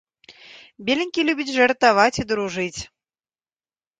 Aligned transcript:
Беленькі 0.85 1.25
любіць 1.27 1.51
жартаваць 1.57 2.19
і 2.23 2.27
дружыць. 2.31 2.81